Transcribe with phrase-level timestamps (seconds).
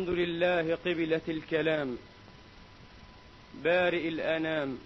[0.00, 1.98] الحمد لله قبلة الكلام
[3.64, 4.78] بارئ الأنام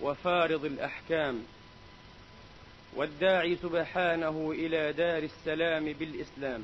[0.00, 1.42] وفارض الأحكام
[2.96, 6.62] والداعي سبحانه إلى دار السلام بالإسلام.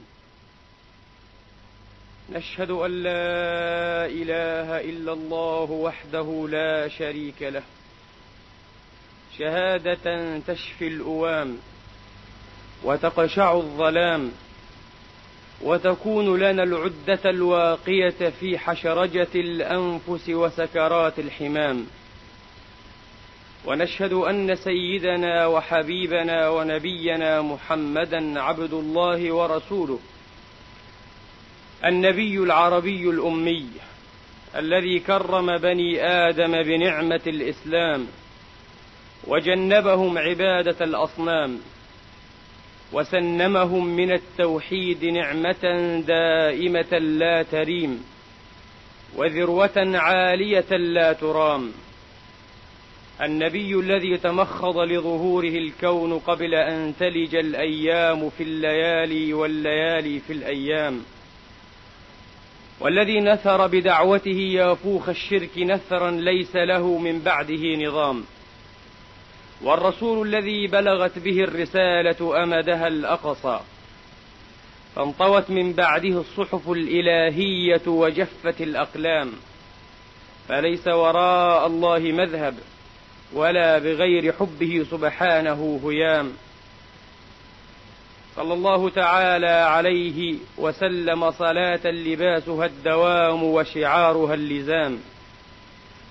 [2.32, 7.62] نشهد أن لا إله إلا الله وحده لا شريك له.
[9.38, 11.58] شهادة تشفي الأوام
[12.84, 14.32] وتقشع الظلام.
[15.62, 21.86] وتكون لنا العدة الواقية في حشرجة الأنفس وسكرات الحمام.
[23.66, 29.98] ونشهد أن سيدنا وحبيبنا ونبينا محمدا عبد الله ورسوله
[31.84, 33.66] النبي العربي الأمي
[34.56, 38.06] الذي كرم بني آدم بنعمة الإسلام
[39.26, 41.58] وجنبهم عبادة الأصنام
[42.92, 48.04] وسنمهم من التوحيد نعمة دائمة لا تريم
[49.16, 51.72] وذروة عالية لا ترام.
[53.22, 61.00] النبي الذي تمخض لظهوره الكون قبل أن تلج الأيام في الليالي والليالي في الأيام.
[62.80, 68.24] والذي نثر بدعوته يافوخ الشرك نثرا ليس له من بعده نظام.
[69.62, 73.60] والرسول الذي بلغت به الرسالة أمدها الأقصى
[74.96, 79.32] فانطوت من بعده الصحف الإلهية وجفت الأقلام
[80.48, 82.54] فليس وراء الله مذهب
[83.32, 86.32] ولا بغير حبه سبحانه هيام.
[88.36, 94.98] صلى الله تعالى عليه وسلم صلاة لباسها الدوام وشعارها اللزام.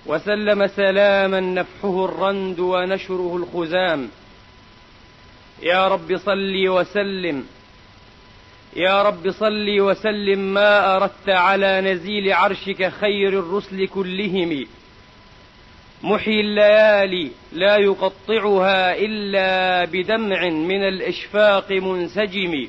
[0.06, 4.08] وسلم سلاما نفحه الرند ونشره الخزام.
[5.62, 7.44] يا رب صل وسلم.
[8.76, 14.66] يا رب صل وسلم ما أردت على نزيل عرشك خير الرسل كلهم.
[16.02, 22.68] محيي الليالي لا يقطعها إلا بدمع من الإشفاق منسجم.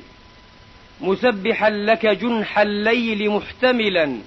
[1.00, 4.18] مسبحا لك جنح الليل محتملا.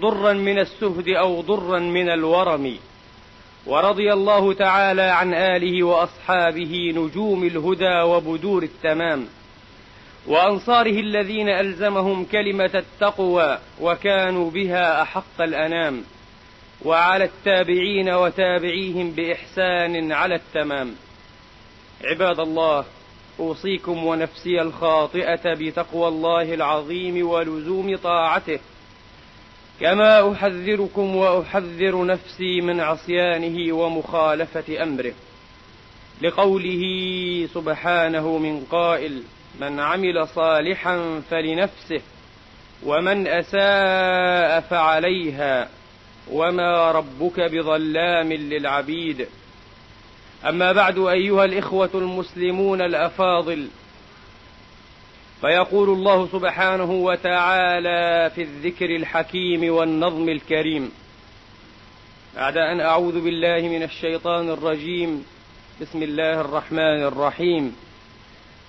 [0.00, 2.76] ضرا من السهد أو ضرا من الورم.
[3.66, 9.26] ورضي الله تعالى عن آله وأصحابه نجوم الهدى وبدور التمام.
[10.26, 16.02] وأنصاره الذين ألزمهم كلمة التقوى وكانوا بها أحق الأنام.
[16.84, 20.94] وعلى التابعين وتابعيهم بإحسان على التمام.
[22.04, 22.84] عباد الله
[23.40, 28.58] أوصيكم ونفسي الخاطئة بتقوى الله العظيم ولزوم طاعته.
[29.82, 35.12] كما أحذركم وأحذر نفسي من عصيانه ومخالفة أمره
[36.22, 36.82] لقوله
[37.54, 39.22] سبحانه من قائل
[39.60, 42.00] من عمل صالحا فلنفسه
[42.86, 45.68] ومن أساء فعليها
[46.30, 49.26] وما ربك بظلام للعبيد.
[50.48, 53.68] أما بعد أيها الإخوة المسلمون الأفاضل
[55.42, 60.92] فيقول الله سبحانه وتعالى في الذكر الحكيم والنظم الكريم.
[62.36, 65.24] بعد أن أعوذ بالله من الشيطان الرجيم
[65.80, 67.76] بسم الله الرحمن الرحيم.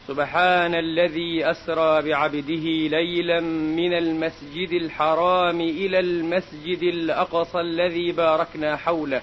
[0.07, 2.66] سبحان الذي أسرى بعبده
[2.97, 3.40] ليلا
[3.79, 9.22] من المسجد الحرام إلى المسجد الأقصى الذي باركنا حوله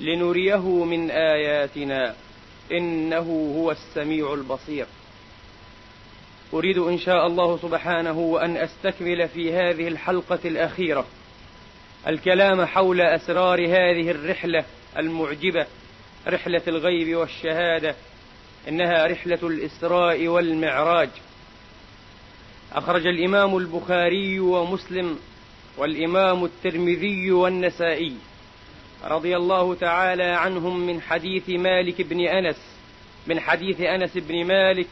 [0.00, 2.14] لنريه من آياتنا.
[2.72, 4.86] إنه هو السميع البصير.
[6.54, 11.06] أريد إن شاء الله سبحانه أن أستكمل في هذه الحلقة الأخيرة.
[12.06, 14.64] الكلام حول أسرار هذه الرحلة
[14.98, 15.66] المعجبة
[16.28, 17.94] رحلة الغيب والشهادة
[18.68, 21.10] إنها رحلة الإسراء والمعراج.
[22.72, 25.18] أخرج الإمام البخاري ومسلم
[25.78, 28.14] والإمام الترمذي والنسائي
[29.04, 32.56] رضي الله تعالى عنهم من حديث مالك بن أنس
[33.26, 34.88] من حديث أنس بن مالك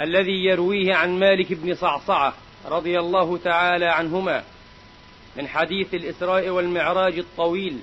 [0.00, 2.34] الذي يرويه عن مالك بن صعصعة
[2.68, 4.42] رضي الله تعالى عنهما
[5.36, 7.78] من حديث الإسراء والمعراج الطويل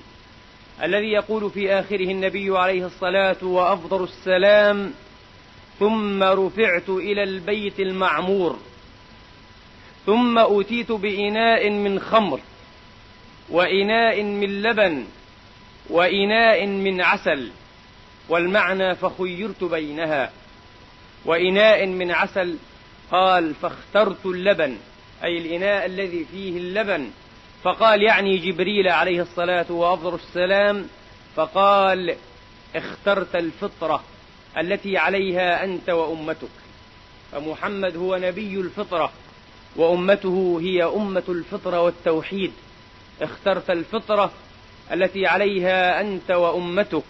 [0.82, 4.92] الذي يقول في آخره النبي عليه الصلاة وأفضل السلام
[5.78, 8.58] ثم رفعت إلى البيت المعمور
[10.06, 12.40] ثم أوتيت بإناء من خمر
[13.50, 15.04] وإناء من لبن
[15.90, 17.50] وإناء من عسل
[18.28, 20.30] والمعنى فخيرت بينها.
[21.24, 22.56] وإناء من عسل.
[23.10, 24.76] قال فاخترت اللبن
[25.24, 27.10] أي الإناء الذي فيه اللبن.
[27.62, 30.88] فقال يعني جبريل عليه الصلاة وأفضل السلام.
[31.36, 32.16] فقال
[32.76, 34.04] اخترت الفطرة
[34.58, 36.48] التي عليها أنت وأمتك.
[37.32, 39.12] فمحمد هو نبي الفطرة
[39.76, 42.52] وأمته هي أمة الفطرة والتوحيد.
[43.22, 44.32] اخترت الفطرة
[44.92, 47.04] التي عليها أنت وأمتك.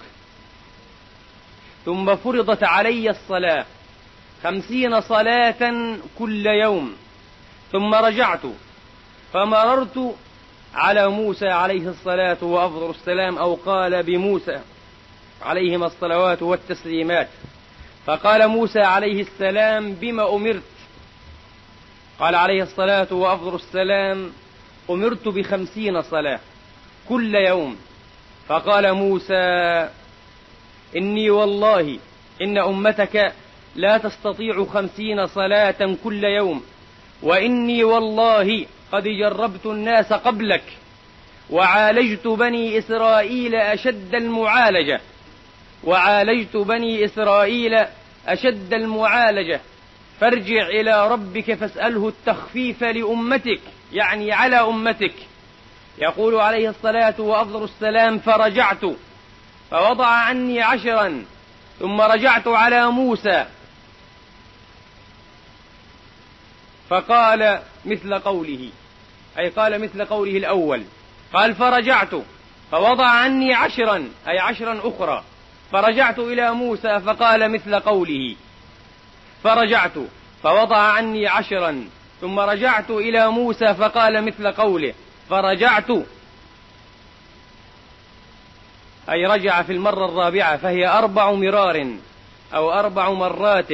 [1.84, 3.66] ثم فرضت علي الصلاة.
[4.44, 6.96] خمسين صلاة كل يوم.
[7.72, 8.40] ثم رجعت
[9.32, 10.14] فمررت
[10.74, 14.60] على موسى عليه الصلاة وأفضل السلام أو قال بموسى
[15.42, 17.28] عليهما الصلوات والتسليمات.
[18.06, 20.62] فقال موسى عليه السلام بما أمرت؟
[22.20, 24.32] قال عليه الصلاة وأفضل السلام
[24.90, 26.40] أمرت بخمسين صلاة
[27.08, 27.76] كل يوم.
[28.48, 29.88] فقال موسى
[30.96, 31.98] إني والله
[32.42, 33.32] إن أمتك
[33.76, 36.62] لا تستطيع خمسين صلاة كل يوم.
[37.22, 40.62] وإني والله قد جربت الناس قبلك
[41.50, 45.00] وعالجت بني إسرائيل أشد المعالجة.
[45.84, 47.84] وعالجت بني إسرائيل
[48.26, 49.60] أشد المعالجة.
[50.20, 53.60] فارجع إلى ربك فاسأله التخفيف لأمتك
[53.92, 55.14] يعني على أمتك.
[55.98, 58.84] يقول عليه الصلاة وأفضل السلام فرجعت
[59.70, 61.24] فوضع عني عشرا
[61.80, 63.46] ثم رجعت على موسى
[66.94, 68.70] فقال مثل قوله
[69.38, 70.84] أي قال مثل قوله الأول
[71.32, 72.14] قال فرجعت
[72.70, 75.24] فوضع عني عشرا أي عشرا أخرى
[75.72, 78.36] فرجعت إلى موسى فقال مثل قوله
[79.44, 79.92] فرجعت
[80.42, 81.88] فوضع عني عشرا
[82.20, 84.94] ثم رجعت إلى موسى فقال مثل قوله
[85.30, 85.90] فرجعت.
[89.10, 91.96] أي رجع في المرة الرابعة فهي أربع مرار
[92.54, 93.72] أو أربع مرات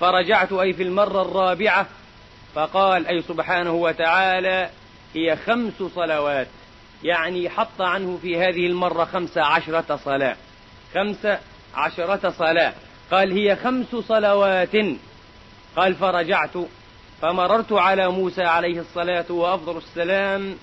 [0.00, 1.86] فرجعت أي في المرة الرابعة
[2.54, 4.70] فقال أي سبحانه وتعالى
[5.14, 6.48] هي خمس صلوات.
[7.04, 10.36] يعني حط عنه في هذه المرة خمس عشرة صلاة.
[10.94, 11.26] خمس
[11.74, 12.74] عشرة صلاة.
[13.10, 14.76] قال هي خمس صلوات.
[15.76, 16.56] قال فرجعت.
[17.22, 20.56] فمررت على موسى عليه الصلاة وأفضل السلام.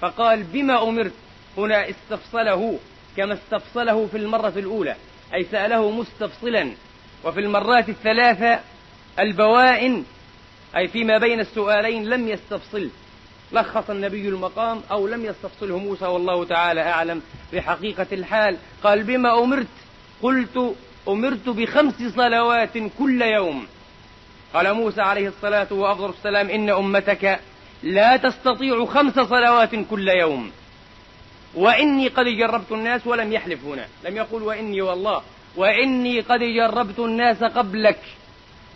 [0.00, 1.12] فقال بما أمرت؟
[1.58, 2.78] هنا استفصله
[3.16, 4.96] كما استفصله في المرة الأولى.
[5.34, 6.72] أي سأله مستفصلا.
[7.24, 8.60] وفي المرات الثلاثة
[9.18, 10.04] البوائن
[10.76, 12.88] أي فيما بين السؤالين لم يستفصل.
[13.52, 17.22] لخص النبي المقام أو لم يستفصله موسى والله تعالى أعلم
[17.52, 18.56] بحقيقة الحال.
[18.84, 19.66] قال بما أمرت؟
[20.22, 20.74] قلت
[21.08, 23.66] أمرت بخمس صلوات كل يوم.
[24.54, 27.40] قال موسى عليه الصلاة وأفضل السلام إن أمتك
[27.82, 30.50] لا تستطيع خمس صلوات كل يوم
[31.54, 35.22] وإني قد جربت الناس ولم يحلف هنا لم يقول وإني والله
[35.56, 37.98] وإني قد جربت الناس قبلك.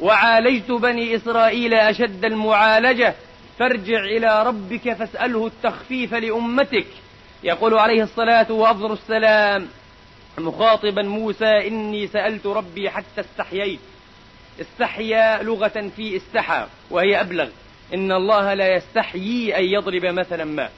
[0.01, 3.15] وعالجت بني إسرائيل أشد المعالجة
[3.59, 6.87] فارجع إلى ربك فاسأله التخفيف لأمتك.
[7.45, 9.69] يقول عليه الصلاة وأفضل السلام
[10.39, 13.81] مخاطبا موسى إني سألت ربي حتى استحييت.
[14.61, 17.49] استحيا لغة في استحى وهي أبلغ.
[17.95, 20.69] إن الله لا يستحيي أن يضرب مثلا ما.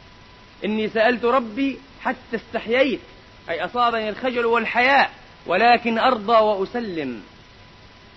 [0.65, 3.01] إني سألت ربي حتى استحييت
[3.51, 5.11] أي أصابني الخجل والحياء
[5.47, 7.23] ولكن أرضى وأسلم.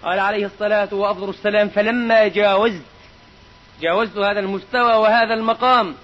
[0.04, 2.82] قال عليه الصلاة وأفضل السلام فلما جاوزت
[3.82, 5.96] جاوزت هذا المستوى وهذا المقام.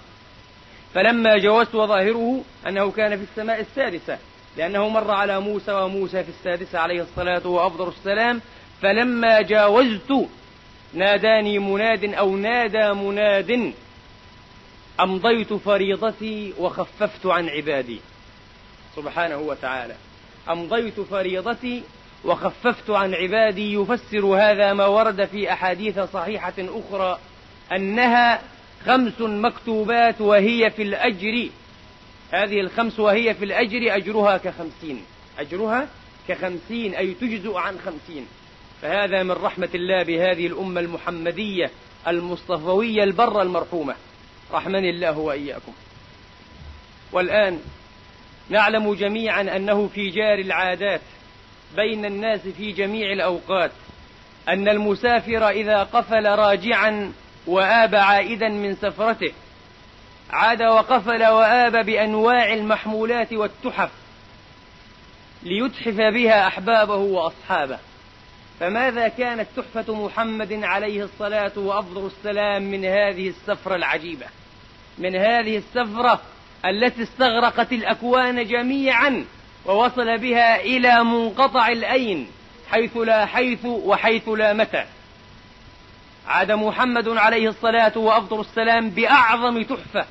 [0.94, 4.18] فلما جاوزت وظاهره أنه كان في السماء السادسة
[4.58, 8.42] لأنه مر على موسى وموسى في السادسة عليه الصلاة وأفضل السلام.
[8.82, 10.28] فلما جاوزت
[10.94, 13.74] ناداني مناد أو نادى مناد
[15.00, 18.00] أمضيت فريضتي وخففت عن عبادي.
[18.96, 19.96] سبحانه وتعالى.
[20.50, 21.84] أمضيت فريضتي
[22.26, 27.20] وخففت عن عبادي يفسر هذا ما ورد في أحاديث صحيحة أخرى
[27.72, 28.42] أنها
[28.86, 31.50] خمس مكتوبات وهي في الأجر.
[32.32, 35.04] هذه الخمس وهي في الأجر أجرها كخمسين.
[35.40, 35.88] أجرها
[36.28, 38.28] كخمسين أي تجزء عن خمسين.
[38.82, 41.72] فهذا من رحمة الله بهذه الأمة المحمدية
[42.08, 43.96] المصطفوية البرة المرحومة.
[44.52, 45.72] رحمني الله وإياكم.
[47.12, 47.60] والآن
[48.50, 51.02] نعلم جميعا أنه في جار العادات.
[51.78, 53.72] بين الناس في جميع الأوقات
[54.50, 57.14] أن المسافر إذا قفل راجعا
[57.48, 59.32] وآب عائدا من سفرته
[60.30, 63.92] عاد وقفل وآب بأنواع المحمولات والتحف
[65.44, 67.80] ليتحف بها أحبابه وأصحابه.
[68.60, 74.26] فماذا كانت تحفة محمد عليه الصلاة وأفضل السلام من هذه السفرة العجيبة؟
[74.98, 76.22] من هذه السفرة
[76.66, 79.26] التي استغرقت الأكوان جميعا
[79.68, 82.28] ووصل بها إلى منقطع الأين
[82.72, 84.86] حيث لا حيث وحيث لا متى.
[86.28, 90.06] عاد محمد عليه الصلاة وأفضل السلام بأعظم تحفة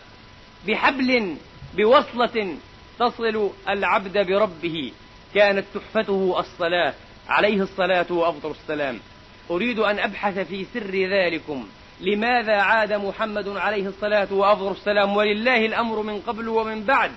[0.66, 1.36] بحبل
[1.76, 2.56] بوصلة
[2.98, 4.92] تصل العبد بربه.
[5.34, 6.94] كانت تحفته الصلاة
[7.28, 9.00] عليه الصلاة وأفضل السلام.
[9.50, 11.68] أريد أن أبحث في سر ذلكم.
[12.00, 17.12] لماذا عاد محمد عليه الصلاة وأفضل السلام؟ ولله الأمر من قبل ومن بعد.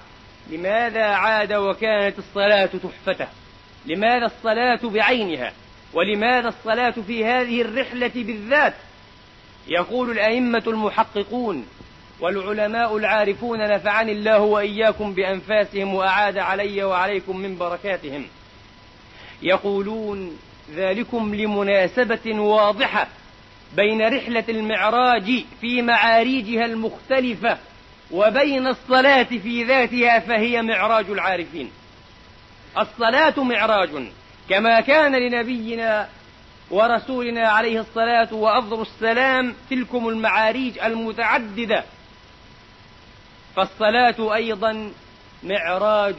[0.51, 3.27] لماذا عاد وكانت الصلاة تحفته؟
[3.85, 5.53] لماذا الصلاة بعينها؟
[5.93, 8.73] ولماذا الصلاة في هذه الرحلة بالذات؟
[9.67, 11.67] يقول الأئمة المحققون
[12.19, 18.25] والعلماء العارفون نفعني الله وإياكم بأنفاسهم وأعاد علي وعليكم من بركاتهم.
[19.41, 20.37] يقولون
[20.75, 23.07] ذلكم لمناسبة واضحة
[23.75, 27.57] بين رحلة المعراج في معاريجها المختلفة
[28.11, 31.71] وبين الصلاة في ذاتها فهي معراج العارفين.
[32.77, 33.89] الصلاة معراج
[34.49, 36.09] كما كان لنبينا
[36.71, 41.83] ورسولنا عليه الصلاة وأفضل السلام تلكم المعاريج المتعددة.
[43.55, 44.91] فالصلاة أيضا
[45.43, 46.15] معراج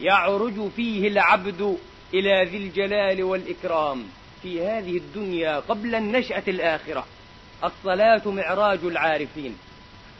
[0.00, 1.78] يعرج فيه العبد
[2.14, 4.04] إلى ذي الجلال والإكرام
[4.42, 7.06] في هذه الدنيا قبل النشأة الآخرة.
[7.64, 9.58] الصلاة معراج العارفين.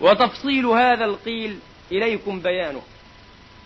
[0.00, 1.58] وتفصيل هذا القيل
[1.92, 2.82] إليكم بيانه.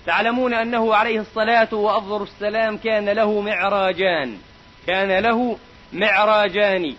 [0.06, 4.38] تعلمون أنه عليه الصلاة وأفضل السلام كان له معراجان.
[4.86, 5.58] كان له
[5.92, 6.94] معراجان.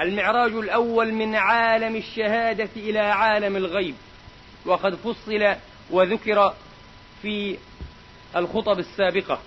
[0.00, 3.94] المعراج الأول من عالم الشهادة إلى عالم الغيب.
[4.66, 5.54] وقد فصل
[5.90, 6.54] وذكر
[7.22, 7.56] في
[8.36, 9.38] الخطب السابقة.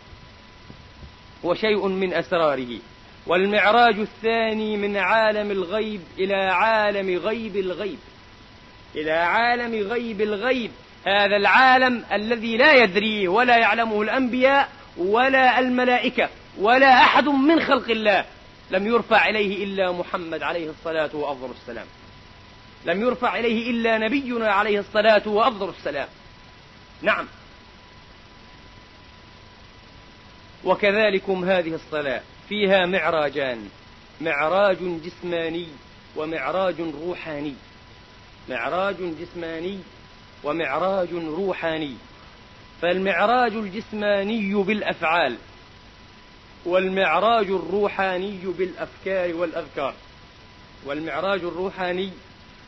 [1.43, 2.79] وشيء من أسراره.
[3.27, 7.99] والمعراج الثاني من عالم الغيب إلى عالم غيب الغيب.
[8.95, 10.71] إلى عالم غيب الغيب.
[11.05, 18.25] هذا العالم الذي لا يدريه ولا يعلمه الأنبياء ولا الملائكة ولا أحد من خلق الله.
[18.71, 21.85] لم يرفع إليه إلا محمد عليه الصلاة وأفضل السلام.
[22.85, 26.07] لم يرفع إليه إلا نبينا عليه الصلاة وأفضل السلام.
[27.01, 27.27] نعم.
[30.63, 32.21] وكذلكم هذه الصلاة.
[32.49, 33.69] فيها معراجان.
[34.21, 35.67] معراج جسماني
[36.15, 37.55] ومعراج روحاني.
[38.51, 39.79] معراج جسماني
[40.43, 41.95] ومعراج روحاني.
[42.81, 45.37] فالمعراج الجسماني بالأفعال
[46.65, 49.93] والمعراج الروحاني بالأفكار والأذكار.
[50.85, 52.11] والمعراج الروحاني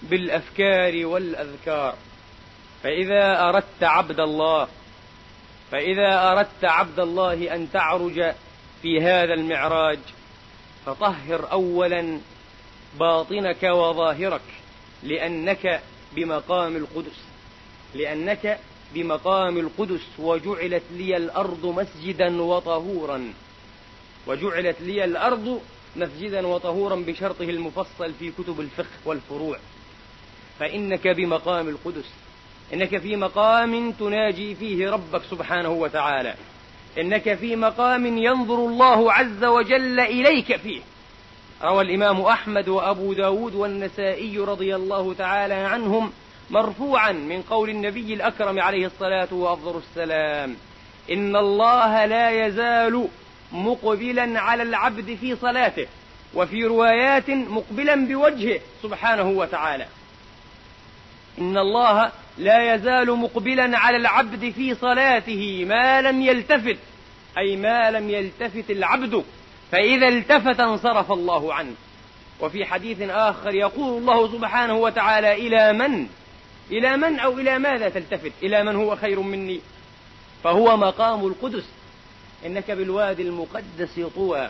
[0.02, 1.96] بالأفكار والأذكار.
[2.84, 4.68] فإذا أردت عبد الله
[5.72, 8.34] فإذا أردت عبد الله أن تعرج
[8.82, 10.00] في هذا المعراج
[10.86, 12.20] فطهر اولا
[13.00, 14.42] باطنك وظاهرك.
[15.04, 15.82] لأنك
[16.16, 17.20] بمقام القدس
[17.96, 18.60] لأنك
[18.94, 23.34] بمقام القدس وجعلت لي الأرض مسجدا وطهورا.
[24.28, 25.62] وجعلت لي الأرض
[25.96, 29.58] مسجدا وطهورا بشرطه المفصل في كتب الفقه والفروع.
[30.60, 32.10] فإنك بمقام القدس
[32.74, 36.36] إنك في مقام تناجي فيه ربك سبحانه وتعالى.
[36.98, 40.82] إنك في مقام ينظر الله عز وجل إليك فيه.
[41.64, 46.12] روى الإمام أحمد وأبو داود والنسائي رضي الله تعالى عنهم
[46.50, 50.56] مرفوعا من قول النبي الأكرم عليه الصلاة وأفضل السلام.
[51.12, 53.08] إن الله لا يزال
[53.52, 55.88] مقبلا على العبد في صلاته
[56.34, 59.86] وفي روايات مقبلا بوجهه سبحانه وتعالى.
[61.40, 66.78] إن الله لا يزال مقبلا على العبد في صلاته ما لم يلتفت
[67.38, 69.24] أي ما لم يلتفت العبد
[69.74, 71.74] فإذا التفت انصرف الله عنه.
[72.40, 76.08] وفي حديث آخر يقول الله سبحانه وتعالى إلى من؟
[76.72, 79.60] إلى من أو إلى ماذا تلتفت؟ إلى من هو خير مني؟
[80.44, 81.66] فهو مقام القدس.
[82.46, 84.50] إنك بالوادي المقدس طوى.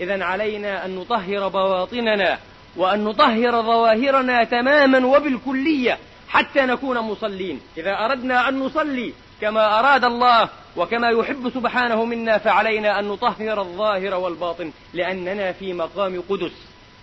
[0.00, 2.38] إذا علينا أن نطهر بواطننا
[2.76, 7.60] وأن نطهر ظواهرنا تماما وبالكلية حتى نكون مصلين.
[7.76, 9.12] إذا أردنا أن نصلي
[9.44, 16.22] كما أراد الله وكما يحب سبحانه منا فعلينا أن نطهر الظاهر والباطن لأننا في مقام
[16.28, 16.52] قدس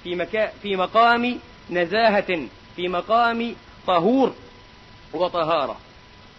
[0.04, 3.56] في, مكا في مقام نزاهة في مقام
[3.88, 4.34] طهور
[5.14, 5.78] وطهارة.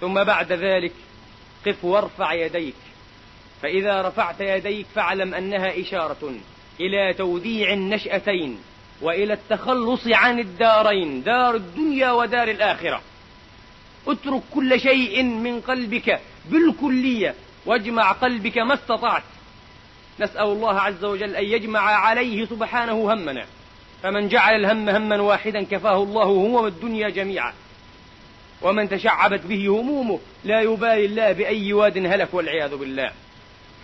[0.00, 0.92] ثم بعد ذلك
[1.66, 2.74] قف وارفع يديك.
[3.62, 6.34] فإذا رفعت يديك فاعلم أنها إشارة
[6.80, 8.58] إلى توديع النشأتين
[9.02, 13.02] وإلى التخلص عن الدارين دار الدنيا ودار الآخرة.
[14.06, 17.34] اترك كل شيء من قلبك بالكلية
[17.66, 19.22] واجمع قلبك ما استطعت.
[20.20, 23.44] نسأل الله عز وجل أن يجمع عليه سبحانه همنا.
[24.02, 27.52] فمن جعل الهم هما واحدا كفاه الله هو والدنيا جميعا.
[28.62, 33.12] ومن تشعبت به همومه لا يبالي الله بأي واد هلك والعياذ بالله.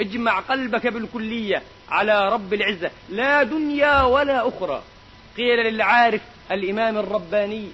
[0.00, 4.82] اجمع قلبك بالكلية على رب العزة لا دنيا ولا أخرى.
[5.36, 6.20] قيل للعارف
[6.50, 7.68] الإمام الرباني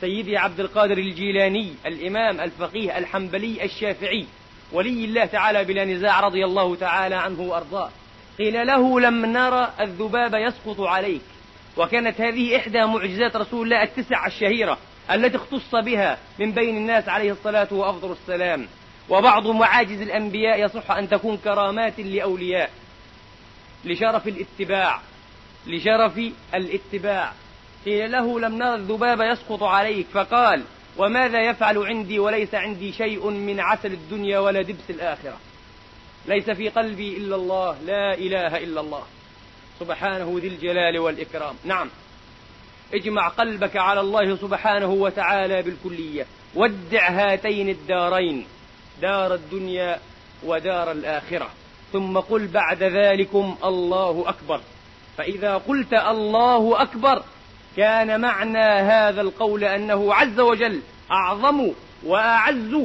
[0.00, 4.26] سيدي عبد القادر الجيلاني الإمام الفقيه الحنبلي الشافعي
[4.72, 7.90] ولي الله تعالى بلا نزاع رضي الله تعالى عنه وأرضاه.
[8.38, 11.22] قيل له لم نرى الذباب يسقط عليك.
[11.76, 14.78] وكانت هذه إحدى معجزات رسول الله التسع الشهيرة
[15.10, 18.66] التي اختص بها من بين الناس عليه الصلاة وأفضل السلام.
[19.08, 22.70] وبعض معاجز الأنبياء يصح أن تكون كرامات لأولياء.
[23.84, 25.00] لشرف الاتباع.
[25.66, 26.20] لشرف
[26.54, 27.32] الاتباع.
[27.84, 30.62] قيل له لم نرى الذباب يسقط عليك فقال
[30.98, 35.36] وماذا يفعل عندي وليس عندي شيء من عسل الدنيا ولا دبس الآخرة؟
[36.26, 39.02] ليس في قلبي إلا الله لا إله إلا الله.
[39.80, 41.54] سبحانه ذي الجلال والإكرام.
[41.64, 41.90] نعم.
[42.94, 46.26] اجمع قلبك على الله سبحانه وتعالى بالكلية.
[46.54, 48.46] ودع هاتين الدارين
[49.02, 49.98] دار الدنيا
[50.44, 51.50] ودار الآخرة.
[51.92, 54.60] ثم قل بعد ذلكم الله أكبر.
[55.16, 57.22] فإذا قلت الله أكبر
[57.76, 61.70] كان معنى هذا القول أنه عز وجل أعظم
[62.04, 62.76] وأعز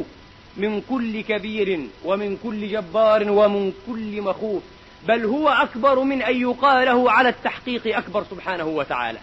[0.58, 4.63] من كل كبير ومن كل جبار ومن كل مخوف
[5.08, 9.19] بل هو أكبر من أن يقاله على التحقيق أكبر سبحانه وتعالى.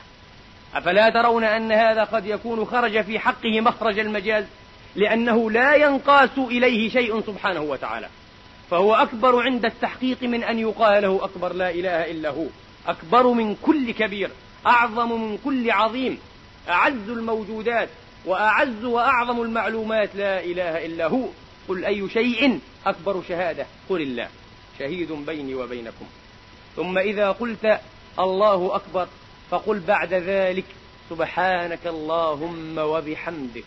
[0.75, 4.44] أفلا ترون أن هذا قد يكون خرج في حقه مخرج المجاز
[4.96, 8.08] لأنه لا ينقاس إليه شيء سبحانه وتعالى.
[8.70, 12.46] فهو أكبر عند التحقيق من أن يقال له أكبر لا إله إلا هو
[12.87, 14.30] أكبر من كل كبير.
[14.66, 16.18] أعظم من كل عظيم
[16.68, 17.88] أعز الموجودات
[18.25, 21.28] وأعز وأعظم المعلومات لا إله إلا هو.
[21.68, 24.28] قل أي شيء أكبر شهادة؟ قل الله.
[24.78, 26.06] شهيد بيني وبينكم.
[26.76, 27.80] ثم إذا قلت
[28.18, 29.08] الله أكبر
[29.50, 30.64] فقل بعد ذلك
[31.11, 33.64] سبحانك اللهم وبحمدك.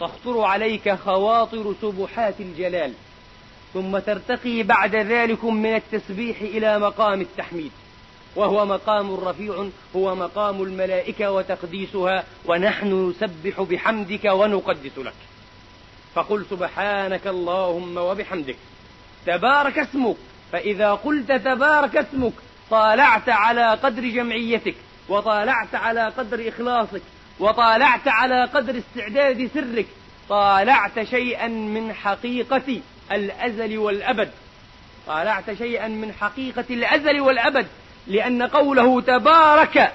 [0.00, 2.92] تخطر عليك خواطر سبحات الجلال
[3.74, 7.72] ثم ترتقي بعد ذلكم من التسبيح إلى مقام التحميد.
[8.36, 15.14] وهو مقام رفيع هو مقام الملائكة وتقديسها ونحن نسبح بحمدك ونقدس لك.
[16.14, 18.56] فقل سبحانك اللهم وبحمدك.
[19.26, 20.16] تبارك اسمك.
[20.52, 22.32] فإذا قلت تبارك اسمك
[22.70, 24.74] طالعت على قدر جمعيتك
[25.08, 27.02] وطالعت على قدر إخلاصك
[27.40, 29.86] وطالعت على قدر استعداد سرك
[30.28, 32.80] طالعت شيئا من حقيقة
[33.12, 34.30] الأزل والأبد.
[35.06, 37.66] طالعت شيئا من حقيقة الأزل والأبد.
[38.06, 39.92] لأن قوله تبارك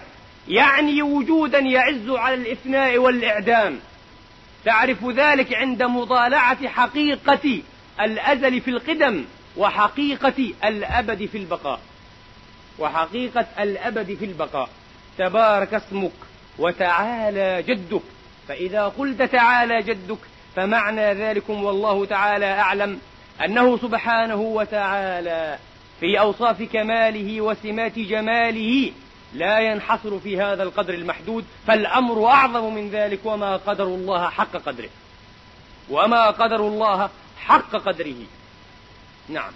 [0.48, 3.80] يعني وجودا يعز على الإفناء والإعدام.
[4.66, 7.62] تعرف ذلك عند مطالعة حقيقة
[8.02, 9.26] الأزل في القدم
[9.58, 11.80] وحقيقة الأبد في البقاء.
[12.80, 14.70] وحقيقة الأبد في البقاء.
[15.18, 16.12] تبارك اسمك
[16.60, 18.02] وتعالى جدك.
[18.48, 20.18] فإذا قلت تعالى جدك
[20.56, 23.00] فمعنى ذلكم والله تعالى أعلم
[23.46, 25.58] أنه سبحانه وتعالى.
[26.00, 28.92] في أوصاف كماله وسمات جماله
[29.34, 34.90] لا ينحصر في هذا القدر المحدود فالأمر أعظم من ذلك وما قدر الله حق قدره.
[35.90, 38.26] وما قدر الله حق قدره.
[39.30, 39.52] نعم.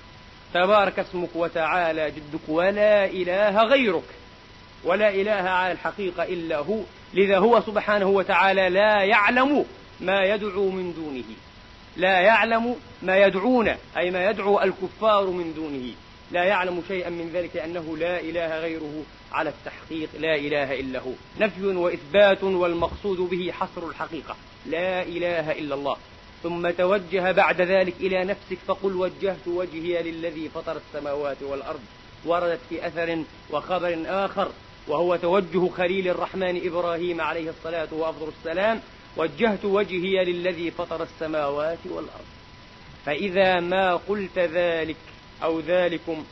[0.54, 4.04] تبارك اسمك وتعالى جدك ولا إله غيرك.
[4.84, 6.80] ولا إله على الحقيقة إلا هو.
[7.14, 9.66] لذا هو سبحانه وتعالى لا يعلم
[10.00, 11.36] ما يدعو من دونه.
[11.98, 15.94] لا يعلم ما يدعون أي ما يدعو الكفار من دونه.
[16.32, 21.12] لا يعلم شيئا من ذلك أنه لا إله غيره على التحقيق لا إله إلا هو.
[21.40, 24.36] نفي وإثبات والمقصود به حصر الحقيقة.
[24.66, 25.98] لا إله إلا الله.
[26.44, 31.80] ثم توجه بعد ذلك إلى نفسك فقل وجهت وجهي للذي فطر السماوات والأرض
[32.26, 34.52] وردت في أثر وخبر آخر
[34.88, 38.82] وهو توجه خليل الرحمن إبراهيم عليه الصلاة وأفضل السلام
[39.18, 42.26] وجهت وجهي للذي فطر السماوات والأرض.
[43.06, 44.96] فإذا ما قلت ذلك
[45.44, 46.24] أو ذلكم.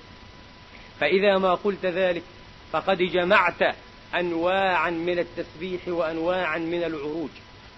[1.00, 2.24] فإذا ما قلت ذلك
[2.72, 3.76] فقد جمعت
[4.16, 7.30] أنواعا من التسبيح وأنواعا من العروج.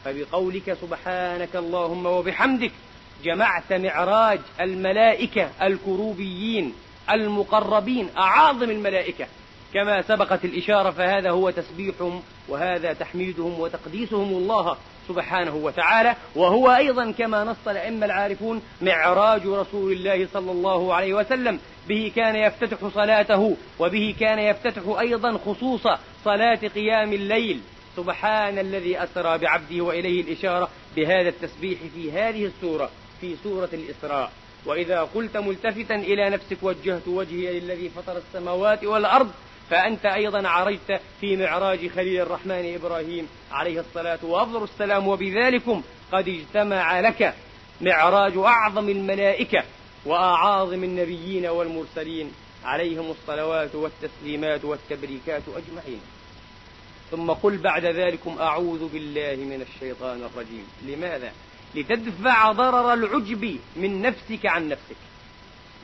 [0.06, 2.72] فبقولك سبحانك اللهم وبحمدك
[3.24, 6.74] جمعت معراج الملائكة الكروبيين
[7.12, 9.28] المقربين أعاظم الملائكة.
[9.74, 14.78] كما سبقت الإشارة فهذا هو تسبيحهم وهذا تحميدهم وتقديسهم الله.
[15.08, 21.60] سبحانه وتعالى وهو أيضا كما نص الأئمة العارفون معراج رسول الله صلى الله عليه وسلم.
[21.88, 25.88] به كان يفتتح صلاته وبه كان يفتتح أيضا خصوص
[26.26, 27.60] صلاة قيام الليل.
[27.96, 32.90] سبحان الذي أسرى بعبده وإليه الإشارة بهذا التسبيح في هذه السورة
[33.22, 34.32] في سورة الإسراء.
[34.66, 39.32] وإذا قلت ملتفتا إلى نفسك وجهت وجهي للذي فطر السماوات والأرض
[39.72, 47.00] فأنت أيضا عرجت في معراج خليل الرحمن إبراهيم عليه الصلاة وأفضل السلام وبذلكم قد اجتمع
[47.00, 47.34] لك
[47.82, 49.64] معراج أعظم الملائكة
[50.06, 52.32] وأعاظم النبيين والمرسلين
[52.64, 56.02] عليهم الصلوات والتسليمات والتبريكات أجمعين.
[57.12, 60.68] ثم قل بعد ذلكم أعوذ بالله من الشيطان الرجيم.
[60.88, 61.32] لماذا؟
[61.76, 64.96] لتدفع ضرر العجب من نفسك عن نفسك.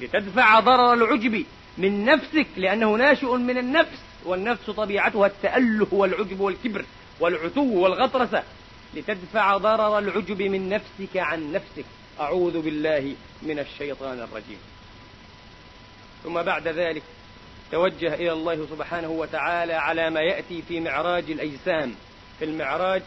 [0.01, 1.45] لتدفع ضرر العجب
[1.77, 6.85] من نفسك لأنه ناشئ من النفس والنفس طبيعتها التأله والعجب والكبر
[7.19, 8.43] والعتو والغطرسة.
[8.93, 11.85] لتدفع ضرر العجب من نفسك عن نفسك.
[12.19, 14.59] أعوذ بالله من الشيطان الرجيم.
[16.23, 17.03] ثم بعد ذلك
[17.71, 21.95] توجه إلى الله سبحانه وتعالى على ما يأتي في معراج الأجسام
[22.39, 23.01] في المعراج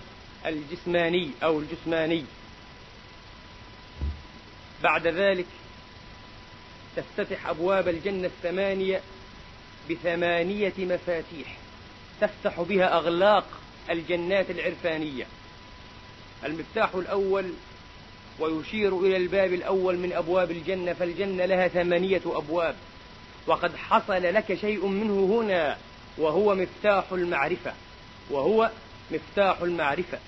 [0.47, 2.25] الجسماني أو الجسماني.
[4.83, 5.47] بعد ذلك
[6.97, 9.01] تفتتح أبواب الجنة الثمانية
[9.91, 11.57] بثمانية مفاتيح.
[12.21, 13.45] تفتح بها أغلاق
[13.91, 15.27] الجنات العرفانية.
[16.45, 17.53] المفتاح الأول
[18.39, 22.75] ويشير إلى الباب الأول من أبواب الجنة فالجنة لها ثمانية أبواب.
[23.47, 25.77] وقد حصل لك شيء منه هنا
[26.19, 27.73] وهو مفتاح المعرفة.
[28.31, 28.71] وهو
[29.11, 30.19] مفتاح المعرفة.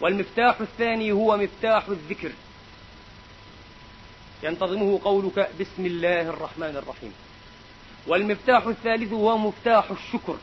[0.00, 2.30] والمفتاح الثاني هو مفتاح الذكر.
[4.44, 7.12] ينتظمه قولك بسم الله الرحمن الرحيم.
[8.06, 10.36] والمفتاح الثالث هو مفتاح الشكر.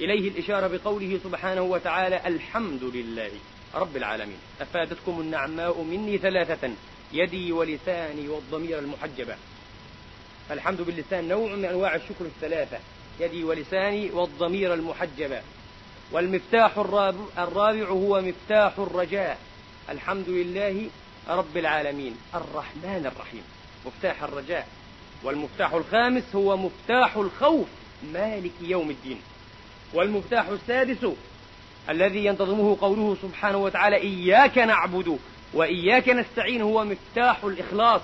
[0.00, 3.30] إليه الإشارة بقوله سبحانه وتعالى الحمد لله
[3.74, 4.38] رب العالمين.
[4.60, 6.70] أفادتكم النعماء مني ثلاثة
[7.12, 9.36] يدي ولساني والضمير المحجبة
[10.48, 12.78] فالحمد باللسان نوع من أنواع الشكر الثلاثة
[13.20, 15.40] يدي ولساني والضمير المحجبة
[16.12, 16.78] والمفتاح
[17.38, 19.38] الرابع هو مفتاح الرجاء.
[19.88, 20.88] الحمد لله
[21.30, 23.42] رب العالمين الرحمن الرحيم.
[23.86, 24.68] مفتاح الرجاء.
[25.22, 27.66] والمفتاح الخامس هو مفتاح الخوف
[28.12, 29.20] مالك يوم الدين.
[29.94, 31.06] والمفتاح السادس
[31.88, 35.18] الذي ينتظمه قوله سبحانه وتعالى إياك نعبد
[35.54, 38.00] وإياك نستعين هو مفتاح الإخلاص.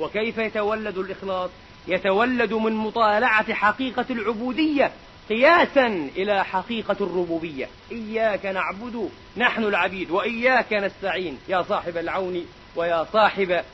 [0.00, 1.50] وكيف يتولد الإخلاص؟
[1.88, 4.92] يتولد من مطالعة حقيقة العبودية
[5.30, 7.68] قياسا إلى حقيقة الربوبية.
[7.92, 11.38] إياك نعبد نحن العبيد وإياك نستعين.
[11.48, 13.64] يا صاحب العون ويا صاحب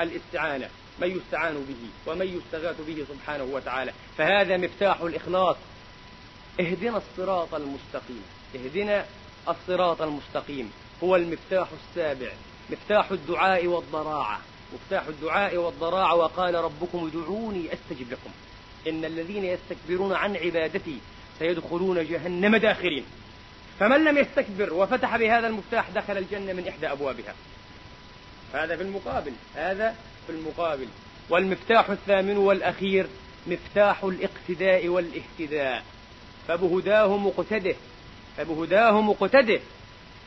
[0.00, 0.68] الاستعانة.
[0.98, 3.92] من يستعان به ومن يستغاث به سبحانه وتعالى.
[4.18, 5.56] فهذا مفتاح الإخلاص.
[6.60, 8.22] اهدنا الصراط المستقيم.
[8.54, 9.04] اهدنا
[9.48, 10.72] الصراط المستقيم.
[11.04, 12.32] هو المفتاح السابع.
[12.70, 14.40] مفتاح الدعاء والضراعة.
[14.74, 18.30] مفتاح الدعاء والضراعة وقال ربكم ادعوني أستجب لكم.
[18.88, 20.98] إن الذين يستكبرون عن عبادتي
[21.38, 23.04] سيدخلون جهنم داخرين.
[23.80, 27.34] فمن لم يستكبر وفتح بهذا المفتاح دخل الجنة من إحدى أبوابها.
[28.54, 30.86] هذا في المقابل هذا في المقابل.
[31.30, 33.06] والمفتاح الثامن والأخير
[33.46, 35.84] مفتاح الاقتداء والاهتداء.
[36.48, 37.74] فبهداه مقتده
[38.36, 39.60] فبهداه مقتده.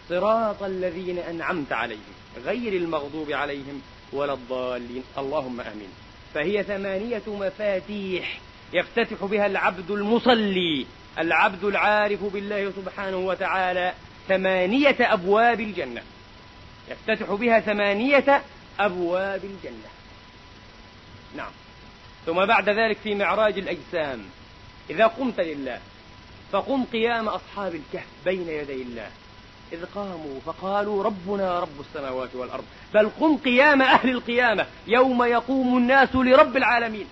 [0.09, 2.13] صراط الذين أنعمت عليهم
[2.45, 3.81] غير المغضوب عليهم
[4.13, 5.03] ولا الضالين.
[5.17, 6.02] اللهم آمين.
[6.33, 8.39] فهي ثمانية مفاتيح
[8.73, 10.85] يفتتح بها العبد المصلي
[11.19, 13.93] العبد العارف بالله سبحانه وتعالى
[14.27, 16.01] ثمانية أبواب الجنة.
[16.89, 18.41] يفتتح بها ثمانية
[18.79, 19.89] أبواب الجنة.
[21.37, 21.51] نعم.
[22.25, 24.25] ثم بعد ذلك في معراج الأجسام.
[24.89, 25.79] إذا قمت لله
[26.51, 29.09] فقم قيام أصحاب الكهف بين يدي الله.
[29.73, 36.15] إذ قاموا فقالوا ربنا رب السماوات والأرض بل قم قيام أهل القيامة يوم يقوم الناس
[36.15, 37.05] لرب العالمين.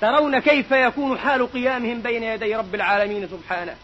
[0.00, 3.76] ترون كيف يكون حال قيامهم بين يدي رب العالمين سبحانه.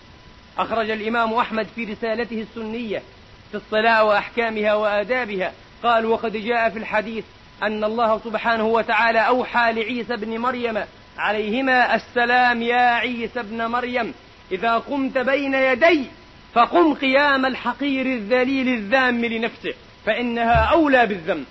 [0.58, 3.02] أخرج الإمام أحمد في رسالته السنية
[3.50, 7.24] في الصلاة وأحكامها وآدابها قال وقد جاء في الحديث
[7.62, 10.84] أن الله سبحانه وتعالى أوحى لعيسى بن مريم
[11.18, 14.14] عليهما السلام يا عيسى ابن مريم
[14.52, 16.04] إذا قمت بين يدي
[16.56, 19.74] فقم قيام الحقير الذليل الذام لنفسه
[20.06, 21.44] فإنها أولى بالذم.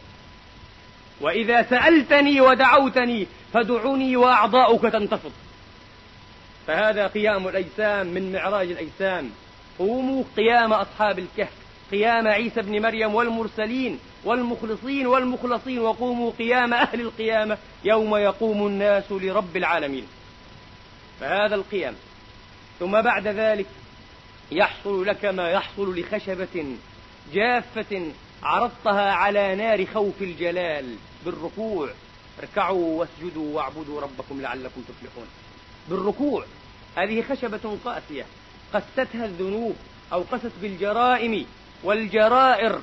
[1.22, 5.32] وإذا سألتني ودعوتني فدعوني وأعضاؤك تنتفض.
[6.68, 9.30] فهذا قيام الأجسام من معراج الأجسام.
[9.80, 11.54] قوموا قيام أصحاب الكهف
[11.92, 19.58] قيام عيسى بن مريم والمرسلين والمخلصين والمخلصين وقوموا قيام أهل القيامة يوم يقوم الناس لرب
[19.58, 20.08] العالمين.
[21.20, 21.94] فهذا القيام.
[22.80, 23.66] ثم بعد ذلك
[24.52, 26.76] يحصل لك ما يحصل لخشبة
[27.34, 28.12] جافة
[28.44, 31.90] عرضتها على نار خوف الجلال بالركوع.
[32.40, 35.28] اركعوا واسجدوا واعبدوا ربكم لعلكم تفلحون.
[35.90, 36.46] بالركوع.
[36.98, 38.26] هذه خشبة قاسية.
[38.74, 39.76] قستها الذنوب
[40.14, 41.46] أو قست بالجرائم
[41.84, 42.80] والجرائر.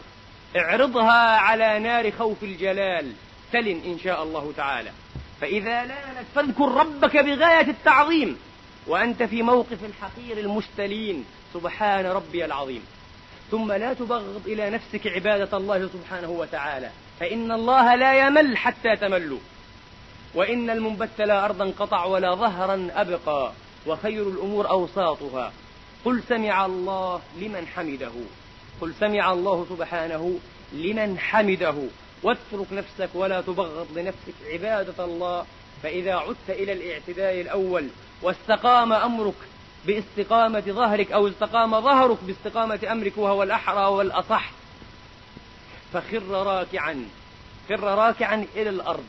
[0.57, 3.12] اعرضها على نار خوف الجلال.
[3.53, 4.90] تلن إن شاء الله تعالى.
[5.40, 8.38] فإذا لانت فاذكر ربك بغاية التعظيم.
[8.87, 11.25] وأنت في موقف الحقير المستلين.
[11.55, 12.87] سبحان ربي العظيم.
[13.51, 16.90] ثم لا تبغض إلى نفسك عبادة الله سبحانه وتعالى.
[17.21, 19.38] فإن الله لا يمل حتى تملوا.
[20.35, 23.53] وإن المنبت لا أرضا قطع ولا ظهرا أبقى.
[23.87, 25.53] وخير الأمور أوساطها.
[26.05, 28.12] قل سمع الله لمن حمده.
[28.81, 30.38] قل سمع الله سبحانه
[30.73, 31.75] لمن حمده.
[32.23, 35.47] واترك نفسك ولا تبغض لنفسك عبادة الله.
[35.83, 37.88] فإذا عدت إلى الاعتداء الأول
[38.23, 39.35] واستقام أمرك
[39.87, 44.51] باستقامة ظهرك أو استقام ظهرك باستقامة أمرك وهو الأحرى والأصح.
[45.93, 47.05] فخر راكعا
[47.69, 49.05] خر راكعا إلى الأرض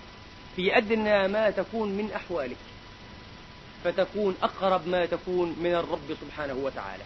[0.56, 2.58] في أدنى ما تكون من أحوالك
[3.84, 7.04] فتكون أقرب ما تكون من الرب سبحانه وتعالى.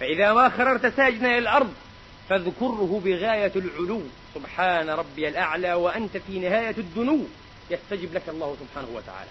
[0.00, 1.74] فإذا ما خررت ساجدا إلى الأرض
[2.28, 4.02] فاذكره بغاية العلو.
[4.34, 7.20] سبحان ربي الأعلى وأنت في نهاية الدنو.
[7.70, 9.30] يستجب لك الله سبحانه وتعالى.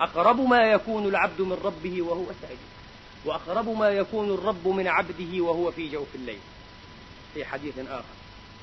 [0.00, 2.58] أقرب ما يكون العبد من ربه وهو ساجد
[3.24, 6.38] وأقرب ما يكون الرب من عبده وهو في جوف الليل.
[7.34, 8.04] في حديث آخر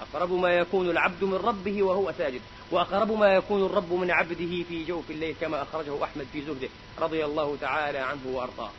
[0.02, 4.84] أقرب ما يكون العبد من ربه وهو ساجد وأقرب ما يكون الرب من عبده في
[4.88, 6.70] جوف الليل كما أخرجه أحمد في زهده
[7.00, 8.70] رضي الله تعالى عنه وأرضاه.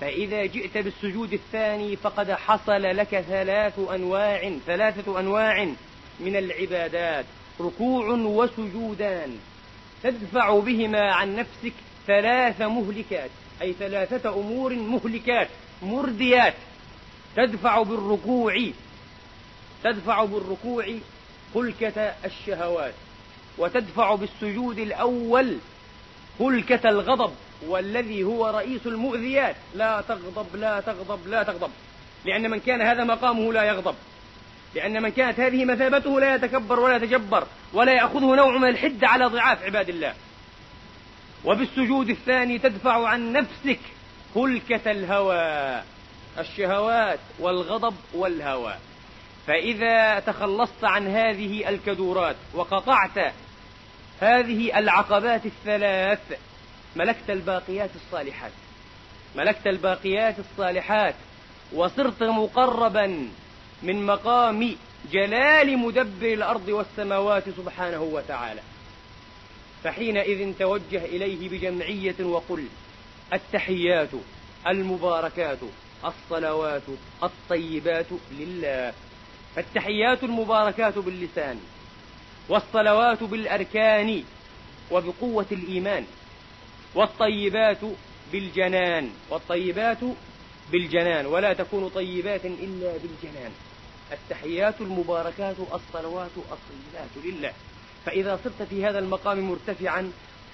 [0.00, 5.64] فإذا جئت بالسجود الثاني فقد حصل لك ثلاث أنواع ثلاثة أنواع
[6.20, 7.24] من العبادات
[7.60, 9.38] ركوع وسجودان
[10.02, 11.72] تدفع بهما عن نفسك
[12.06, 13.30] ثلاث مهلكات
[13.62, 15.48] أي ثلاثة أمور مهلكات
[15.82, 16.54] مرديات
[17.36, 18.54] تدفع بالركوع
[19.84, 20.86] تدفع بالركوع
[21.56, 22.94] هلكة الشهوات
[23.58, 25.58] وتدفع بالسجود الأول
[26.40, 27.32] هلكة الغضب
[27.66, 29.56] والذي هو رئيس المؤذيات.
[29.74, 31.70] لا تغضب لا تغضب لا تغضب
[32.24, 33.94] لأن من كان هذا مقامه لا يغضب
[34.74, 39.24] لأن من كانت هذه مثابته لا يتكبر ولا يتجبر ولا يأخذه نوع من الحد على
[39.26, 40.14] ضعاف عباد الله.
[41.44, 43.80] وبالسجود الثاني تدفع عن نفسك
[44.36, 45.82] هلكة الهوى
[46.38, 48.74] الشهوات والغضب والهوى.
[49.46, 53.32] فإذا تخلصت عن هذه الكدورات وقطعت
[54.20, 56.38] هذه العقبات الثلاث
[56.96, 58.52] ملكت الباقيات الصالحات.
[59.36, 61.14] ملكت الباقيات الصالحات.
[61.72, 63.28] وصرت مقربا
[63.82, 64.76] من مقام
[65.12, 68.60] جلال مدبر الأرض والسماوات سبحانه وتعالى.
[69.84, 72.64] فحينئذ توجه إليه بجمعية وقل
[73.32, 74.10] التحيات
[74.66, 75.58] المباركات
[76.04, 76.82] الصلوات
[77.22, 78.06] الطيبات
[78.38, 78.92] لله.
[79.56, 81.60] فالتحيات المباركات باللسان
[82.48, 84.24] والصلوات بالأركان
[84.90, 86.04] وبقوة الإيمان
[86.94, 87.80] والطيبات
[88.32, 89.98] بالجنان والطيبات
[90.72, 91.26] بالجنان.
[91.26, 93.52] ولا تكون طيبات إلا بالجنان.
[94.12, 97.52] التحيات المباركات الصلوات الطيبات لله.
[98.06, 100.12] فإذا صرت في هذا المقام مرتفعا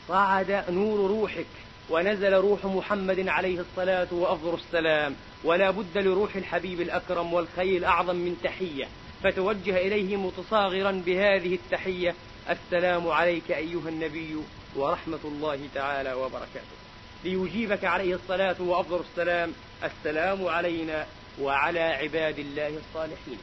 [0.09, 1.47] صعد نور روحك
[1.91, 5.15] ونزل روح محمد عليه الصلاة وأفضل السلام.
[5.45, 8.89] ولا بد لروح الحبيب الأكرم والخير الأعظم من تحية.
[9.23, 12.15] فتوجه إليه متصاغرا بهذه التحية.
[12.51, 14.37] السلام عليك أيها النبي
[14.77, 16.77] ورحمة الله تعالى وبركاته.
[17.25, 19.53] ليجيبك عليه الصلاة وأفضل السلام.
[19.85, 21.07] السلام علينا
[21.41, 23.39] وعلى عباد الله الصالحين.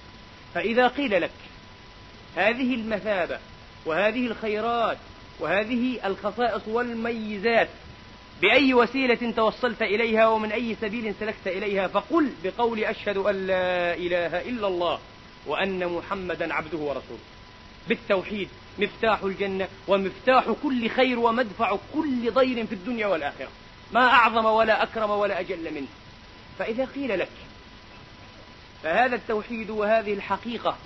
[0.54, 1.32] فإذا قيل لك
[2.36, 3.40] هذه المثابة
[3.88, 4.98] وهذه الخيرات
[5.40, 7.70] وهذه الخصائص والميزات
[8.42, 14.42] بأي وسيلة توصلت إليها ومن أي سبيل سلكت إليها فقل بقول أشهد أن لا إله
[14.42, 15.00] إلا الله
[15.48, 17.20] وأن محمدا عبده ورسوله.
[17.88, 23.50] بالتوحيد مفتاح الجنة ومفتاح كل خير ومدفع كل ضير في الدنيا والآخرة.
[23.94, 25.88] ما أعظم ولا أكرم ولا أجل منه.
[26.60, 27.30] فإذا قيل لك
[28.84, 30.78] فهذا التوحيد وهذه الحقيقة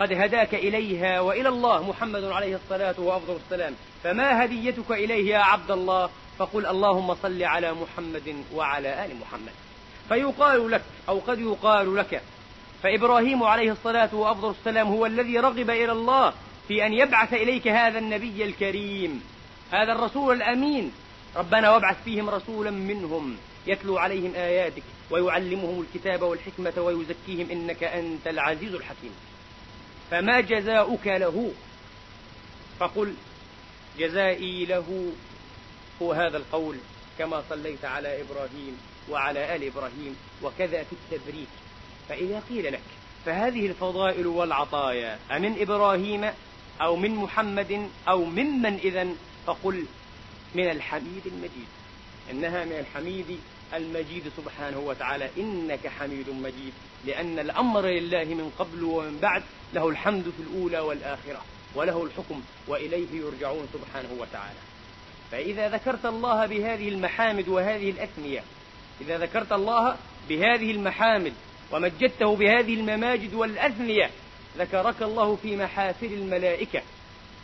[0.00, 3.74] قد هداك إليها وإلى الله محمد عليه الصلاة وأفضل السلام.
[4.04, 9.52] فما هديتك إليه يا عبد الله؟ فقل اللهم صل على محمد وعلى آل محمد.
[10.08, 12.22] فيقال لك أو قد يقال لك
[12.82, 16.32] فإبراهيم عليه الصلاة وأفضل السلام هو الذي رغب إلى الله
[16.68, 19.22] في أن يبعث إليك هذا النبي الكريم
[19.70, 20.92] هذا الرسول الأمين.
[21.36, 28.74] ربنا وابعث فيهم رسولا منهم يتلو عليهم آياتك ويعلمهم الكتاب والحكمة ويزكيهم إنك أنت العزيز
[28.74, 29.12] الحكيم.
[30.10, 31.52] فما جزاؤك له؟
[32.78, 33.14] فقل
[33.98, 35.12] جزائي له
[36.02, 36.76] هو هذا القول
[37.18, 38.78] كما صليت على إبراهيم
[39.10, 41.48] وعلى آل إبراهيم وكذا في التبريك.
[42.08, 42.80] فإذا قيل لك
[43.26, 46.30] فهذه الفضائل والعطايا أمن إبراهيم
[46.80, 49.08] أو من محمد أو ممن إذا
[49.46, 49.84] فقل
[50.54, 51.68] من الحميد المجيد.
[52.30, 53.40] إنها من الحميد
[53.74, 55.30] المجيد سبحانه وتعالى.
[55.38, 56.72] إنك حميد مجيد.
[57.06, 59.42] لأن الأمر لله من قبل ومن بعد
[59.74, 64.58] له الحمد في الأولى والآخرة وله الحكم وإليه يرجعون سبحانه وتعالى.
[65.30, 68.42] فإذا ذكرت الله بهذه المحامد وهذه الأثنية
[69.00, 69.96] إذا ذكرت الله
[70.28, 71.32] بهذه المحامد
[71.72, 74.10] ومجدته بهذه المماجد والأثنية
[74.58, 76.82] ذكرك الله في محافل الملائكة.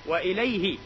[0.07, 0.79] وإليه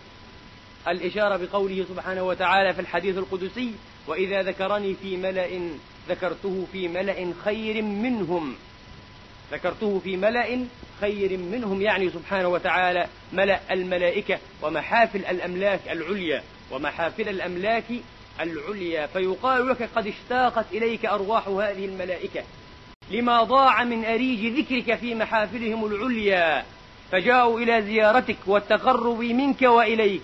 [0.89, 3.75] الإشارة بقوله سبحانه وتعالى في الحديث القدسي
[4.09, 5.49] وإذا ذكرني في ملأ
[6.09, 8.55] ذكرته في ملأ خير منهم.
[9.53, 10.67] ذكرته في ملأ
[11.01, 17.85] خير منهم يعني سبحانه وتعالى ملأ الملائكة ومحافل الأملاك العليا ومحافل الأملاك
[18.41, 19.07] العليا.
[19.07, 22.43] فيقال لك قد اشتاقت إليك أرواح هذه الملائكة
[23.11, 26.65] لما ضاع من أريج ذكرك في محافلهم العليا.
[27.13, 30.23] فجاءوا إلى زيارتك والتقرب منك وإليك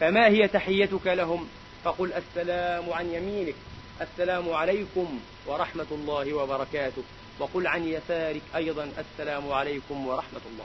[0.00, 1.48] فما هي تحيتك لهم؟
[1.84, 3.54] فقل السلام عن يمينك
[4.00, 7.02] السلام عليكم ورحمة الله وبركاته.
[7.38, 10.64] وقل عن يسارك أيضا السلام عليكم ورحمة الله.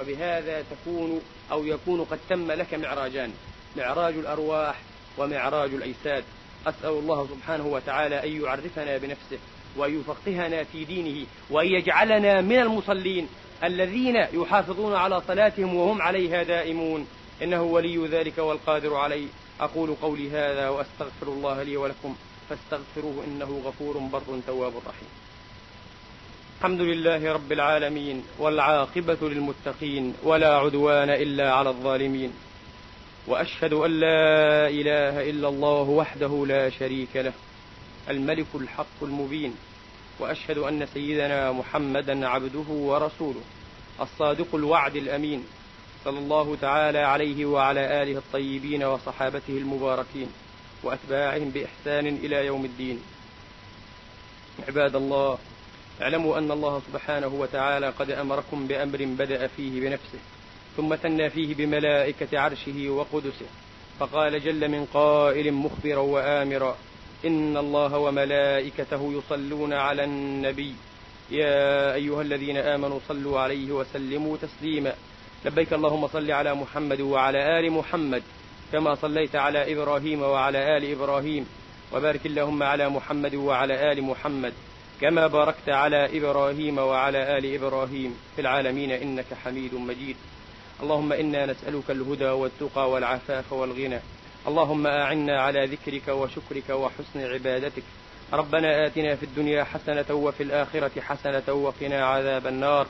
[0.00, 1.20] وبهذا تكون
[1.52, 3.32] أو يكون قد تم لك معراجان
[3.76, 4.80] معراج الأرواح
[5.18, 6.24] ومعراج الأجساد
[6.66, 9.38] أسأل الله سبحانه وتعالى أن يعرفنا بنفسه
[9.76, 13.28] وأن يفقهنا في دينه وأن يجعلنا من المصلين
[13.64, 17.06] الذين يحافظون على صلاتهم وهم عليها دائمون.
[17.42, 19.26] إنه ولي ذلك والقادر عليه.
[19.60, 22.16] أقول قولي هذا وأستغفر الله لي ولكم
[22.48, 25.08] فاستغفروه إنه غفور بر تواب رحيم.
[26.58, 32.32] الحمد لله رب العالمين والعاقبة للمتقين ولا عدوان إلا على الظالمين.
[33.26, 37.32] وأشهد أن لا إله إلا الله وحده لا شريك له
[38.10, 39.54] الملك الحق المبين.
[40.20, 43.40] وأشهد أن سيدنا محمدا عبده ورسوله
[44.00, 45.44] الصادق الوعد الأمين.
[46.04, 50.28] صلى الله تعالى عليه وعلى آله الطيبين وصحابته المباركين
[50.82, 53.02] وأتباعهم بإحسان إلى يوم الدين.
[54.68, 55.38] عباد الله
[56.02, 60.18] اعلموا أن الله سبحانه وتعالى قد أمركم بأمر بدأ فيه بنفسه
[60.76, 63.46] ثم ثنى فيه بملائكة عرشه وقدسه
[63.98, 66.76] فقال جل من قائل مخبرا وآمرا
[67.24, 70.74] إن الله وملائكته يصلون على النبي.
[71.30, 74.94] يا أيها الذين آمنوا صلوا عليه وسلموا تسليما.
[75.44, 78.22] لبيك اللهم صل على محمد وعلى آل محمد
[78.72, 81.46] كما صليت على إبراهيم وعلى آل إبراهيم
[81.92, 84.52] وبارك اللهم على محمد وعلى آل محمد
[85.00, 90.16] كما باركت على إبراهيم وعلى آل إبراهيم في العالمين إنك حميد مجيد.
[90.82, 93.98] اللهم إنا نسألك الهدى والتقى والعفاف والغنى.
[94.48, 97.82] اللهم أعنا على ذكرك وشكرك وحسن عبادتك.
[98.32, 102.86] ربنا آتنا في الدنيا حسنة وفي الآخرة حسنة وقنا عذاب النار.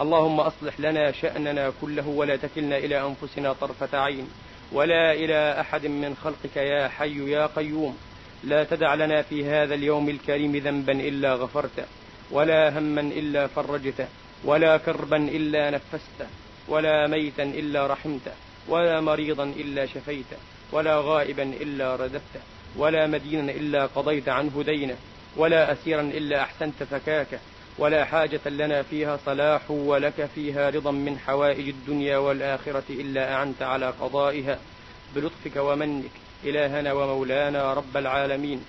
[0.00, 4.28] اللهم أصلح لنا شأننا كله ولا تكلنا إلى أنفسنا طرفة عين.
[4.72, 7.98] ولا إلى أحد من خلقك يا حي يا قيوم.
[8.44, 11.84] لا تدع لنا في هذا اليوم الكريم ذنبا إلا غفرته.
[12.30, 14.06] ولا هما إلا فرجته.
[14.44, 16.26] ولا كربا إلا نفسته.
[16.68, 18.32] ولا ميتا إلا رحمته.
[18.68, 20.36] ولا مريضا إلا شفيته.
[20.72, 22.40] ولا غائبا إلا رددته.
[22.76, 24.96] ولا مدينا إلا قضيت عنه دينه.
[25.36, 27.38] ولا أسيرا إلا أحسنت فكاكه.
[27.78, 33.86] ولا حاجة لنا فيها صلاح ولك فيها رضا من حوائج الدنيا والآخرة إلا أعنت على
[33.86, 34.58] قضائها.
[35.14, 36.10] بلطفك ومنك
[36.44, 38.64] إلهنا ومولانا رب العالمين.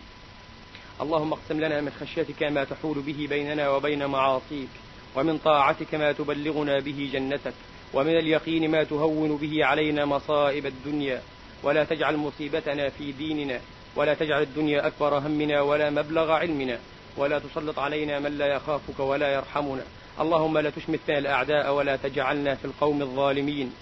[1.02, 4.70] اللهم اقسم لنا من خشيتك ما تحول به بيننا وبين معاصيك
[5.16, 7.54] ومن طاعتك ما تبلغنا به جنتك
[7.94, 11.22] ومن اليقين ما تهون به علينا مصائب الدنيا.
[11.64, 13.60] ولا تجعل مصيبتنا في ديننا
[13.96, 16.80] ولا تجعل الدنيا أكبر همنا ولا مبلغ علمنا.
[17.18, 19.84] ولا تسلط علينا من لا يخافك ولا يرحمنا.
[20.20, 23.74] اللهم لا تشمت بنا الأعداء ولا تجعلنا في القوم الظالمين.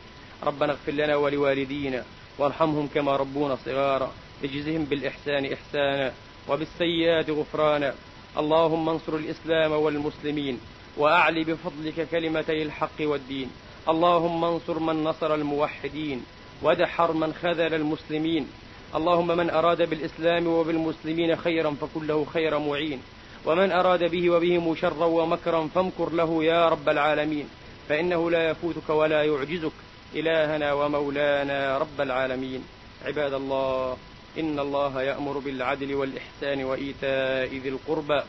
[0.43, 2.03] ربنا اغفر لنا ولوالدينا
[2.37, 4.11] وارحمهم كما ربونا صغارا.
[4.43, 6.13] اجزهم بالإحسان إحسانا
[6.49, 7.93] وبالسيئات غفرانا.
[8.37, 10.59] اللهم انصر الإسلام والمسلمين
[10.97, 13.49] وأعلي بفضلك كلمتي الحق والدين.
[13.89, 16.25] اللهم انصر من نصر الموحدين
[16.63, 18.47] ودحر من خذل المسلمين.
[18.95, 23.01] اللهم من أراد بالإسلام وبالمسلمين خيرا فكن له خير معين.
[23.45, 27.49] ومن أراد به وبهم شرا ومكرا فامكر له يا رب العالمين
[27.89, 29.71] فإنه لا يفوتك ولا يعجزك.
[30.15, 32.63] إلهنا ومولانا رب العالمين.
[33.05, 33.97] عباد الله
[34.39, 38.21] إن الله يأمر بالعدل والإحسان وإيتاء ذي القربى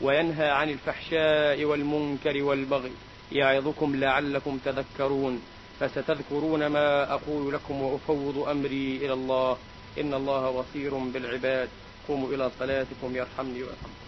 [0.00, 2.92] وينهى عن الفحشاء والمنكر والبغي.
[3.32, 5.42] يعظكم لعلكم تذكرون
[5.80, 9.56] فستذكرون ما أقول لكم وأفوض أمري إلى الله.
[10.00, 11.68] إن الله بصير بالعباد.
[12.08, 14.05] قوموا إلى صلاتكم يرحمني ويرحمكم.